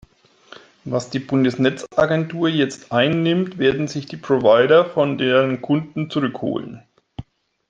Was 0.83 1.11
die 1.11 1.19
Bundesnetzagentur 1.19 2.49
jetzt 2.49 2.91
einnimmt, 2.91 3.59
werden 3.59 3.87
sich 3.87 4.07
die 4.07 4.17
Provider 4.17 4.83
von 4.83 5.19
deren 5.19 5.61
Kunden 5.61 6.09
zurück 6.09 6.41
holen. 6.41 6.81